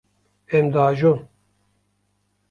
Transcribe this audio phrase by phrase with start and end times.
[0.59, 1.19] Em diajon.